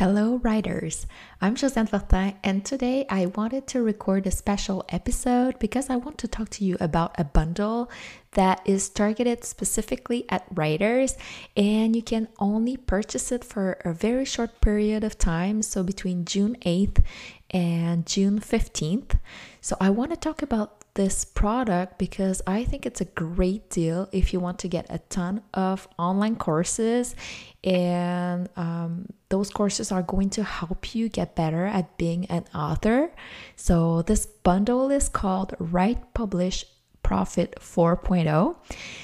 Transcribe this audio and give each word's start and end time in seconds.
Hello, 0.00 0.40
writers. 0.42 1.06
I'm 1.42 1.56
Josiane 1.56 1.86
Fortin, 1.86 2.32
and 2.42 2.64
today 2.64 3.04
I 3.10 3.26
wanted 3.26 3.66
to 3.66 3.82
record 3.82 4.26
a 4.26 4.30
special 4.30 4.82
episode 4.88 5.58
because 5.58 5.90
I 5.90 5.96
want 5.96 6.16
to 6.20 6.26
talk 6.26 6.48
to 6.56 6.64
you 6.64 6.78
about 6.80 7.14
a 7.18 7.24
bundle 7.24 7.90
that 8.30 8.62
is 8.64 8.88
targeted 8.88 9.44
specifically 9.44 10.24
at 10.30 10.46
writers, 10.54 11.18
and 11.54 11.94
you 11.94 12.00
can 12.00 12.28
only 12.38 12.78
purchase 12.78 13.30
it 13.30 13.44
for 13.44 13.72
a 13.84 13.92
very 13.92 14.24
short 14.24 14.62
period 14.62 15.04
of 15.04 15.18
time, 15.18 15.60
so 15.60 15.82
between 15.82 16.24
June 16.24 16.56
8th 16.62 17.04
and 17.50 18.06
June 18.06 18.40
15th. 18.40 19.18
So, 19.60 19.76
I 19.82 19.90
want 19.90 20.12
to 20.12 20.16
talk 20.16 20.40
about 20.40 20.79
this 20.94 21.24
product 21.24 21.98
because 21.98 22.42
I 22.46 22.64
think 22.64 22.86
it's 22.86 23.00
a 23.00 23.04
great 23.04 23.70
deal 23.70 24.08
if 24.12 24.32
you 24.32 24.40
want 24.40 24.58
to 24.60 24.68
get 24.68 24.86
a 24.90 24.98
ton 24.98 25.42
of 25.54 25.88
online 25.98 26.36
courses, 26.36 27.14
and 27.62 28.48
um, 28.56 29.06
those 29.28 29.50
courses 29.50 29.92
are 29.92 30.02
going 30.02 30.30
to 30.30 30.42
help 30.42 30.94
you 30.94 31.08
get 31.08 31.36
better 31.36 31.66
at 31.66 31.96
being 31.96 32.26
an 32.26 32.44
author. 32.54 33.12
So, 33.56 34.02
this 34.02 34.26
bundle 34.26 34.90
is 34.90 35.08
called 35.08 35.54
Write, 35.58 36.14
Publish, 36.14 36.64
Profit 37.10 37.56
4.0. 37.58 38.54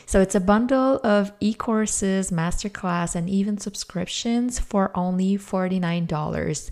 So 0.06 0.20
it's 0.20 0.36
a 0.36 0.40
bundle 0.40 1.00
of 1.02 1.32
e 1.40 1.52
courses, 1.52 2.30
masterclass, 2.30 3.16
and 3.16 3.28
even 3.28 3.58
subscriptions 3.58 4.60
for 4.60 4.92
only 4.94 5.36
$49. 5.36 6.70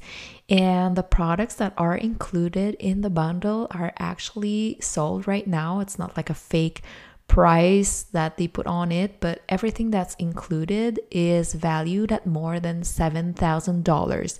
And 0.48 0.94
the 0.94 1.02
products 1.02 1.56
that 1.56 1.74
are 1.76 1.96
included 1.96 2.76
in 2.76 3.00
the 3.00 3.10
bundle 3.10 3.66
are 3.72 3.92
actually 3.98 4.78
sold 4.80 5.26
right 5.26 5.44
now. 5.44 5.80
It's 5.80 5.98
not 5.98 6.16
like 6.16 6.30
a 6.30 6.34
fake 6.34 6.82
price 7.26 8.04
that 8.12 8.36
they 8.36 8.46
put 8.46 8.68
on 8.68 8.92
it, 8.92 9.18
but 9.18 9.42
everything 9.48 9.90
that's 9.90 10.14
included 10.20 11.00
is 11.10 11.52
valued 11.52 12.12
at 12.12 12.28
more 12.28 12.60
than 12.60 12.82
$7,000. 12.82 14.38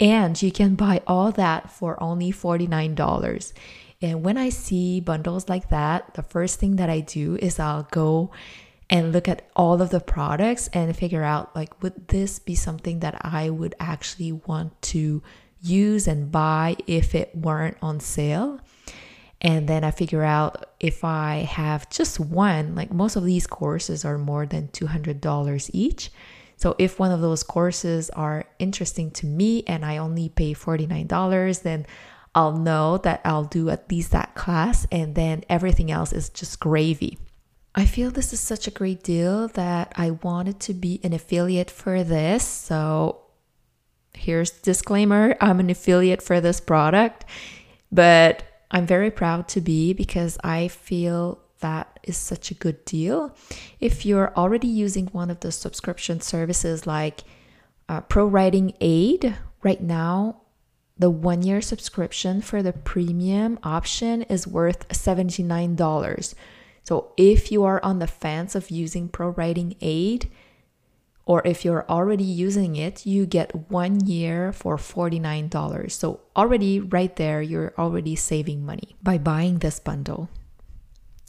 And 0.00 0.42
you 0.42 0.50
can 0.50 0.74
buy 0.74 1.02
all 1.06 1.30
that 1.30 1.70
for 1.70 2.02
only 2.02 2.32
$49. 2.32 3.52
And 4.02 4.22
when 4.22 4.36
I 4.36 4.50
see 4.50 5.00
bundles 5.00 5.48
like 5.48 5.70
that, 5.70 6.14
the 6.14 6.22
first 6.22 6.60
thing 6.60 6.76
that 6.76 6.90
I 6.90 7.00
do 7.00 7.36
is 7.36 7.58
I'll 7.58 7.88
go 7.90 8.30
and 8.88 9.12
look 9.12 9.26
at 9.28 9.48
all 9.56 9.80
of 9.82 9.90
the 9.90 10.00
products 10.00 10.68
and 10.72 10.94
figure 10.96 11.24
out 11.24 11.54
like 11.56 11.82
would 11.82 12.08
this 12.08 12.38
be 12.38 12.54
something 12.54 13.00
that 13.00 13.18
I 13.24 13.50
would 13.50 13.74
actually 13.80 14.32
want 14.32 14.80
to 14.82 15.22
use 15.60 16.06
and 16.06 16.30
buy 16.30 16.76
if 16.86 17.14
it 17.14 17.34
weren't 17.34 17.78
on 17.82 18.00
sale? 18.00 18.60
And 19.40 19.68
then 19.68 19.84
I 19.84 19.90
figure 19.90 20.22
out 20.22 20.70
if 20.80 21.04
I 21.04 21.46
have 21.50 21.90
just 21.90 22.20
one 22.20 22.74
like 22.74 22.92
most 22.92 23.16
of 23.16 23.24
these 23.24 23.46
courses 23.46 24.04
are 24.04 24.18
more 24.18 24.46
than 24.46 24.68
$200 24.68 25.70
each. 25.72 26.10
So 26.58 26.74
if 26.78 26.98
one 26.98 27.12
of 27.12 27.20
those 27.20 27.42
courses 27.42 28.08
are 28.10 28.44
interesting 28.58 29.10
to 29.12 29.26
me 29.26 29.62
and 29.66 29.84
I 29.84 29.98
only 29.98 30.28
pay 30.28 30.54
$49 30.54 31.62
then 31.62 31.86
I'll 32.36 32.56
know 32.56 32.98
that 32.98 33.20
I'll 33.24 33.44
do 33.44 33.70
at 33.70 33.90
least 33.90 34.12
that 34.12 34.36
class 34.36 34.86
and 34.92 35.16
then 35.16 35.42
everything 35.48 35.90
else 35.90 36.12
is 36.12 36.28
just 36.28 36.60
gravy 36.60 37.18
I 37.78 37.84
feel 37.84 38.10
this 38.10 38.32
is 38.32 38.40
such 38.40 38.66
a 38.66 38.70
great 38.70 39.02
deal 39.02 39.48
that 39.48 39.92
I 39.96 40.12
wanted 40.12 40.60
to 40.60 40.72
be 40.72 40.98
an 41.04 41.12
affiliate 41.12 41.70
for 41.70 42.02
this. 42.02 42.42
So 42.42 43.20
here's 44.14 44.50
disclaimer 44.50 45.36
I'm 45.42 45.60
an 45.60 45.68
affiliate 45.68 46.22
for 46.22 46.40
this 46.40 46.58
product, 46.58 47.26
but 47.92 48.44
I'm 48.70 48.86
very 48.86 49.10
proud 49.10 49.46
to 49.48 49.60
be 49.60 49.92
because 49.92 50.38
I 50.42 50.68
feel 50.68 51.38
that 51.60 52.00
is 52.02 52.16
such 52.16 52.50
a 52.50 52.54
good 52.54 52.82
deal. 52.86 53.36
If 53.78 54.06
you're 54.06 54.34
already 54.34 54.68
using 54.68 55.08
one 55.08 55.28
of 55.30 55.40
the 55.40 55.52
subscription 55.52 56.22
services 56.22 56.86
like 56.86 57.24
uh, 57.90 58.00
Pro 58.00 58.26
Writing 58.26 58.72
Aid, 58.80 59.36
right 59.62 59.82
now, 59.82 60.40
the 60.98 61.10
one 61.10 61.42
year 61.42 61.60
subscription 61.60 62.40
for 62.40 62.62
the 62.62 62.72
premium 62.72 63.58
option 63.62 64.22
is 64.22 64.46
worth 64.46 64.88
$79 64.88 65.76
so 66.86 67.10
if 67.16 67.50
you 67.50 67.64
are 67.64 67.82
on 67.82 67.98
the 67.98 68.06
fence 68.06 68.54
of 68.54 68.70
using 68.70 69.08
Pro 69.08 69.30
Writing 69.30 69.74
Aid, 69.80 70.30
or 71.24 71.42
if 71.44 71.64
you're 71.64 71.84
already 71.88 72.22
using 72.22 72.76
it, 72.76 73.04
you 73.04 73.26
get 73.26 73.68
one 73.72 74.06
year 74.06 74.52
for 74.52 74.76
$49. 74.76 75.90
So 75.90 76.20
already 76.36 76.78
right 76.78 77.14
there, 77.16 77.42
you're 77.42 77.74
already 77.76 78.14
saving 78.14 78.64
money 78.64 78.94
by 79.02 79.18
buying 79.18 79.58
this 79.58 79.80
bundle. 79.80 80.28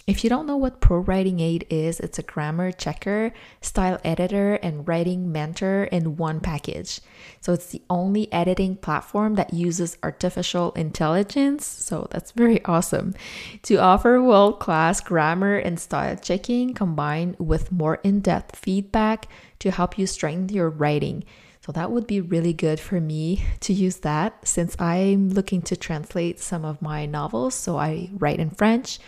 If 0.08 0.24
you 0.24 0.30
don't 0.30 0.48
know 0.48 0.56
what 0.56 0.80
Pro 0.80 1.00
Writing 1.00 1.42
Aid 1.42 1.68
is, 1.70 2.00
it's 2.00 2.18
a 2.18 2.24
grammar 2.24 2.72
checker, 2.72 3.34
style 3.60 4.00
editor, 4.06 4.54
and 4.54 4.88
writing 4.88 5.34
mentor 5.34 5.84
in 5.84 6.16
one 6.16 6.40
package. 6.40 7.02
So 7.42 7.52
it's 7.52 7.66
the 7.68 7.82
only 7.90 8.32
editing 8.32 8.78
platform 8.78 9.36
that 9.36 9.54
uses 9.54 9.98
artificial 10.02 10.72
intelligence. 10.72 11.66
So 11.66 12.08
that's 12.10 12.32
very 12.32 12.64
awesome 12.64 13.16
to 13.64 13.80
offer 13.80 14.22
world 14.22 14.62
class 14.62 15.02
grammar 15.02 15.58
and 15.58 15.78
style 15.78 16.16
checking 16.16 16.74
combined 16.74 17.36
with 17.38 17.70
more 17.70 17.96
in 17.96 18.22
depth 18.22 18.56
feedback 18.56 19.28
to 19.60 19.72
help 19.72 19.98
you 19.98 20.08
strengthen 20.08 20.56
your 20.56 20.70
writing. 20.70 21.26
So 21.60 21.74
that 21.74 21.92
would 21.92 22.08
be 22.08 22.22
really 22.22 22.54
good 22.54 22.80
for 22.80 23.02
me 23.02 23.44
to 23.60 23.74
use 23.74 23.98
that 23.98 24.48
since 24.48 24.80
I'm 24.80 25.32
looking 25.32 25.62
to 25.64 25.76
translate 25.76 26.40
some 26.40 26.64
of 26.64 26.82
my 26.82 27.06
novels. 27.06 27.56
So 27.56 27.78
I 27.78 28.10
write 28.14 28.40
in 28.40 28.52
French 28.52 29.00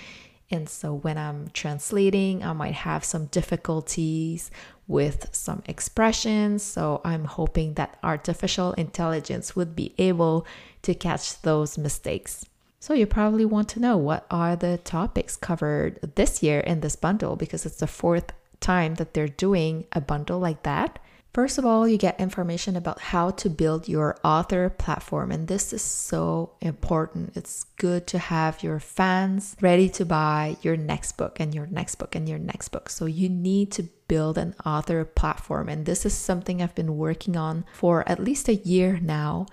and 0.52 0.68
so 0.68 0.94
when 0.94 1.18
I'm 1.18 1.50
translating, 1.54 2.44
I 2.44 2.54
might 2.54 2.74
have 2.74 3.04
some 3.04 3.26
difficulties 3.28 4.50
with 4.88 5.30
some 5.32 5.62
expressions. 5.68 6.64
So 6.64 7.02
I'm 7.06 7.26
hoping 7.26 7.76
that 7.76 8.00
artificial 8.02 8.74
intelligence 8.74 9.56
would 9.56 9.76
be 9.76 9.94
able 9.98 10.48
to 10.82 10.96
catch 10.96 11.42
those 11.44 11.78
mistakes. 11.78 12.46
So 12.80 12.94
you 12.94 13.06
probably 13.06 13.46
want 13.46 13.70
to 13.70 13.80
know 13.80 13.98
what 13.98 14.26
are 14.32 14.56
the 14.56 14.78
topics 14.80 15.36
covered 15.36 16.00
this 16.16 16.42
year 16.42 16.62
in 16.62 16.80
this 16.80 16.96
bundle 16.96 17.36
because 17.36 17.66
it's 17.66 17.78
the 17.80 17.88
fourth 17.88 18.32
time 18.60 18.96
that 18.96 19.14
they're 19.14 19.28
doing 19.28 19.86
a 19.92 20.02
bundle 20.02 20.40
like 20.40 20.64
that. 20.64 20.98
First 21.32 21.60
of 21.60 21.66
all, 21.66 21.88
you 21.88 21.98
get 21.98 22.20
information 22.20 22.76
about 22.76 23.00
how 23.00 23.30
to 23.32 23.52
build 23.52 23.88
your 23.88 24.18
author 24.24 24.68
platform, 24.68 25.32
and 25.32 25.48
this 25.48 25.72
is 25.72 25.84
so 25.84 26.54
important. 26.60 27.38
It's 27.38 27.66
good 27.78 28.08
to 28.08 28.18
have 28.18 28.64
your 28.64 28.80
fans 28.80 29.56
ready 29.62 29.90
to 29.90 30.06
buy 30.06 30.58
your 30.64 30.76
next 30.76 31.18
book 31.18 31.40
and 31.40 31.54
your 31.54 31.68
next 31.68 31.96
book 31.96 32.16
and 32.16 32.28
your 32.28 32.40
next 32.40 32.70
book. 32.70 32.90
So, 32.90 33.06
you 33.06 33.30
need 33.30 33.72
to 33.74 33.84
build 34.08 34.40
an 34.40 34.56
author 34.66 35.06
platform, 35.06 35.70
and 35.70 35.86
this 35.86 36.04
is 36.04 36.16
something 36.16 36.64
I've 36.64 36.74
been 36.74 36.98
working 36.98 37.38
on 37.38 37.64
for 37.74 38.08
at 38.10 38.24
least 38.24 38.50
a 38.50 38.56
year 38.56 39.00
now. 39.00 39.46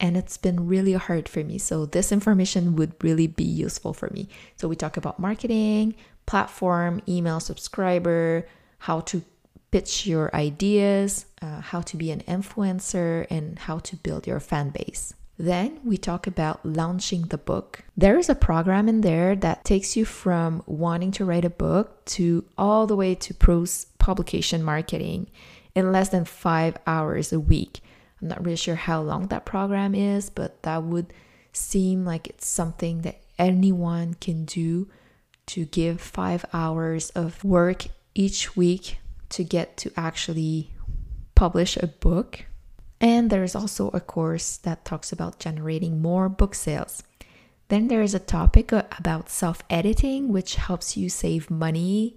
And 0.00 0.16
it's 0.16 0.36
been 0.36 0.66
really 0.66 0.92
hard 0.92 1.28
for 1.28 1.42
me. 1.42 1.58
So, 1.58 1.84
this 1.84 2.12
information 2.12 2.76
would 2.76 2.94
really 3.02 3.26
be 3.26 3.44
useful 3.44 3.92
for 3.92 4.08
me. 4.10 4.28
So, 4.54 4.68
we 4.68 4.76
talk 4.76 4.96
about 4.96 5.18
marketing, 5.18 5.96
platform, 6.26 7.02
email 7.08 7.40
subscriber, 7.40 8.46
how 8.78 9.00
to 9.00 9.24
pitch 9.74 10.06
your 10.06 10.30
ideas, 10.36 11.26
uh, 11.42 11.60
how 11.60 11.80
to 11.80 11.96
be 11.96 12.12
an 12.12 12.20
influencer, 12.28 13.26
and 13.28 13.58
how 13.58 13.80
to 13.80 13.96
build 13.96 14.24
your 14.24 14.38
fan 14.38 14.70
base. 14.70 15.14
Then 15.36 15.80
we 15.82 15.96
talk 15.96 16.28
about 16.28 16.64
launching 16.64 17.22
the 17.22 17.38
book. 17.38 17.82
There 17.96 18.16
is 18.16 18.28
a 18.28 18.36
program 18.36 18.88
in 18.88 19.00
there 19.00 19.34
that 19.34 19.64
takes 19.64 19.96
you 19.96 20.04
from 20.04 20.62
wanting 20.66 21.10
to 21.16 21.24
write 21.24 21.44
a 21.44 21.50
book 21.50 22.04
to 22.18 22.44
all 22.56 22.86
the 22.86 22.94
way 22.94 23.16
to 23.16 23.34
prose 23.34 23.86
publication 23.98 24.62
marketing 24.62 25.26
in 25.74 25.90
less 25.90 26.10
than 26.10 26.24
five 26.24 26.76
hours 26.86 27.32
a 27.32 27.40
week. 27.40 27.80
I'm 28.22 28.28
not 28.28 28.44
really 28.44 28.54
sure 28.54 28.76
how 28.76 29.02
long 29.02 29.26
that 29.26 29.44
program 29.44 29.92
is, 29.92 30.30
but 30.30 30.62
that 30.62 30.84
would 30.84 31.12
seem 31.52 32.04
like 32.04 32.28
it's 32.28 32.46
something 32.46 33.02
that 33.02 33.22
anyone 33.40 34.14
can 34.20 34.44
do 34.44 34.88
to 35.46 35.64
give 35.64 36.00
five 36.00 36.44
hours 36.52 37.10
of 37.10 37.42
work 37.42 37.86
each 38.14 38.54
week 38.54 38.98
to 39.34 39.42
get 39.42 39.76
to 39.76 39.90
actually 39.96 40.70
publish 41.34 41.76
a 41.76 41.88
book. 41.88 42.44
And 43.00 43.30
there's 43.30 43.56
also 43.56 43.88
a 43.88 44.00
course 44.00 44.56
that 44.58 44.84
talks 44.84 45.10
about 45.10 45.40
generating 45.40 46.00
more 46.00 46.28
book 46.28 46.54
sales. 46.54 47.02
Then 47.68 47.88
there 47.88 48.02
is 48.02 48.14
a 48.14 48.20
topic 48.20 48.70
about 48.70 49.28
self 49.28 49.62
editing, 49.68 50.28
which 50.28 50.54
helps 50.54 50.96
you 50.96 51.08
save 51.08 51.50
money. 51.50 52.16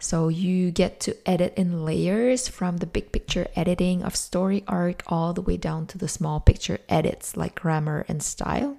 So 0.00 0.28
you 0.28 0.70
get 0.72 0.98
to 1.00 1.16
edit 1.28 1.54
in 1.56 1.84
layers 1.84 2.48
from 2.48 2.78
the 2.78 2.86
big 2.86 3.12
picture 3.12 3.46
editing 3.54 4.02
of 4.02 4.16
story 4.16 4.64
arc 4.66 5.02
all 5.06 5.32
the 5.32 5.42
way 5.42 5.56
down 5.56 5.86
to 5.88 5.98
the 5.98 6.08
small 6.08 6.40
picture 6.40 6.80
edits 6.88 7.36
like 7.36 7.54
grammar 7.54 8.04
and 8.08 8.22
style. 8.22 8.76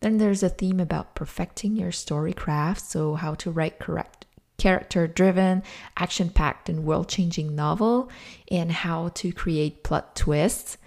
Then 0.00 0.18
there's 0.18 0.42
a 0.42 0.48
theme 0.48 0.80
about 0.80 1.14
perfecting 1.14 1.76
your 1.76 1.92
story 1.92 2.32
craft, 2.32 2.82
so 2.82 3.14
how 3.14 3.34
to 3.34 3.50
write 3.50 3.78
correct 3.78 4.26
character 4.62 5.08
driven, 5.08 5.60
action 5.96 6.30
packed, 6.30 6.68
and 6.68 6.84
world 6.84 7.08
changing 7.08 7.56
novel, 7.56 8.08
and 8.48 8.70
how 8.70 9.08
to 9.08 9.32
create 9.32 9.82
plot 9.82 10.14
twists. 10.14 10.78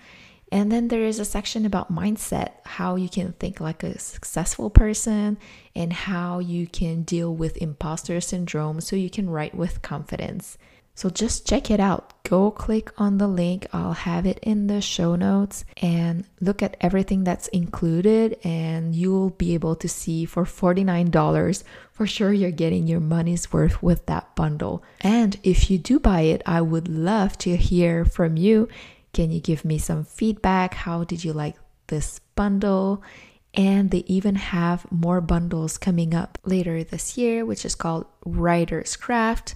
And 0.50 0.72
then 0.72 0.88
there 0.88 1.04
is 1.04 1.20
a 1.20 1.26
section 1.26 1.66
about 1.66 1.94
mindset, 1.94 2.52
how 2.64 2.96
you 2.96 3.10
can 3.10 3.34
think 3.34 3.60
like 3.60 3.84
a 3.84 4.00
successful 4.00 4.70
person, 4.70 5.38
and 5.76 5.92
how 5.92 6.40
you 6.40 6.68
can 6.68 7.04
deal 7.04 7.36
with 7.36 7.58
imposter 7.58 8.22
syndrome 8.22 8.80
so 8.80 8.96
you 8.96 9.10
can 9.10 9.30
write 9.30 9.56
with 9.56 9.82
confidence. 9.82 10.58
So 10.96 11.10
just 11.10 11.46
check 11.46 11.70
it 11.70 11.82
out. 11.82 12.24
Go 12.24 12.50
click 12.52 12.90
on 12.98 13.18
the 13.18 13.28
link. 13.28 13.68
I'll 13.74 13.94
have 13.94 14.26
it 14.26 14.40
in 14.42 14.68
the 14.68 14.80
show 14.80 15.18
notes 15.18 15.66
and 15.82 16.26
look 16.40 16.64
at 16.64 16.78
everything 16.80 17.26
that's 17.26 17.50
included, 17.50 18.40
and 18.46 18.96
you'll 18.96 19.32
be 19.32 19.54
able 19.54 19.76
to 19.76 19.90
see 19.90 20.24
for 20.24 20.46
$49 20.46 21.64
for 21.92 22.08
sure 22.08 22.32
you're 22.32 22.50
getting 22.50 22.88
your 22.88 23.02
money's 23.02 23.52
worth 23.52 23.84
with 23.84 24.06
that 24.06 24.36
bundle. 24.36 24.84
And 25.02 25.38
if 25.44 25.70
you 25.70 25.78
do 25.78 26.00
buy 26.00 26.22
it, 26.22 26.42
I 26.46 26.62
would 26.62 26.88
love 26.88 27.38
to 27.40 27.58
hear 27.58 28.06
from 28.06 28.38
you. 28.38 28.70
Can 29.14 29.32
you 29.32 29.42
give 29.42 29.66
me 29.66 29.78
some 29.78 30.06
feedback? 30.06 30.74
How 30.74 31.04
did 31.04 31.24
you 31.26 31.34
like 31.34 31.56
this 31.88 32.20
bundle? 32.36 33.04
And 33.54 33.92
they 33.92 34.04
even 34.08 34.36
have 34.36 34.90
more 34.92 35.22
bundles 35.22 35.78
coming 35.78 36.14
up 36.14 36.38
later 36.44 36.84
this 36.84 37.18
year, 37.18 37.46
which 37.46 37.66
is 37.66 37.76
called 37.76 38.06
Writer's 38.26 38.96
Craft. 38.96 39.56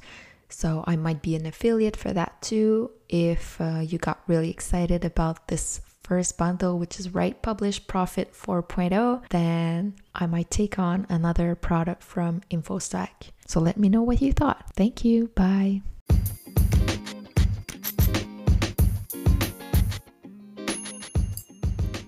So 0.49 0.83
I 0.87 0.95
might 0.95 1.21
be 1.21 1.35
an 1.35 1.45
affiliate 1.45 1.95
for 1.95 2.11
that 2.11 2.41
too. 2.41 2.91
If 3.07 3.61
uh, 3.61 3.79
you 3.79 3.97
got 3.97 4.21
really 4.27 4.49
excited 4.49 5.05
about 5.05 5.47
this 5.47 5.81
first 6.03 6.37
bundle, 6.37 6.79
which 6.79 6.99
is 6.99 7.13
Write 7.13 7.43
Publish 7.43 7.85
Profit 7.85 8.33
4.0, 8.33 9.29
then 9.29 9.93
I 10.15 10.25
might 10.25 10.49
take 10.49 10.79
on 10.79 11.05
another 11.07 11.53
product 11.55 12.03
from 12.03 12.41
InfoStack. 12.49 13.29
So 13.45 13.59
let 13.59 13.77
me 13.77 13.89
know 13.89 14.01
what 14.01 14.21
you 14.21 14.33
thought. 14.33 14.71
Thank 14.75 15.05
you. 15.05 15.27
Bye. 15.35 15.83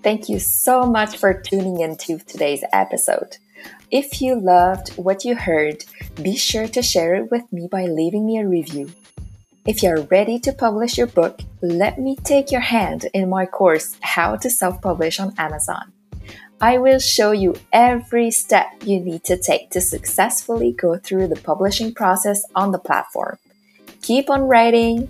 Thank 0.04 0.30
you 0.30 0.40
so 0.40 0.82
much 0.82 1.18
for 1.18 1.40
tuning 1.40 1.80
into 1.80 2.18
today's 2.18 2.64
episode. 2.74 3.38
If 3.92 4.22
you 4.22 4.40
loved 4.40 4.90
what 4.98 5.26
you 5.26 5.36
heard, 5.36 5.84
be 6.22 6.36
sure 6.36 6.68
to 6.70 6.82
share 6.82 7.16
it 7.16 7.32
with 7.32 7.52
me 7.52 7.68
by 7.70 7.86
leaving 7.86 8.26
me 8.26 8.38
a 8.40 8.48
review. 8.48 8.92
If 9.66 9.84
you're 9.84 10.04
ready 10.04 10.40
to 10.40 10.54
publish 10.54 10.98
your 10.98 11.08
book, 11.08 11.42
let 11.62 12.00
me 12.00 12.16
take 12.16 12.52
your 12.52 12.62
hand 12.62 13.06
in 13.14 13.30
my 13.30 13.46
course, 13.46 13.96
How 14.02 14.36
to 14.38 14.50
Self 14.50 14.82
Publish 14.82 15.20
on 15.20 15.36
Amazon. 15.38 15.94
I 16.60 16.78
will 16.78 17.00
show 17.00 17.32
you 17.32 17.56
every 17.74 18.32
step 18.32 18.68
you 18.86 19.00
need 19.00 19.24
to 19.26 19.38
take 19.38 19.72
to 19.72 19.82
successfully 19.82 20.72
go 20.74 20.98
through 20.98 21.28
the 21.28 21.42
publishing 21.42 21.94
process 21.94 22.44
on 22.56 22.72
the 22.72 22.80
platform. 22.80 23.38
Keep 24.02 24.30
on 24.30 24.42
writing, 24.44 25.10